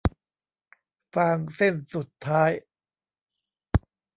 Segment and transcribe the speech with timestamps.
[1.15, 2.51] ฟางเส้นสุดท้าย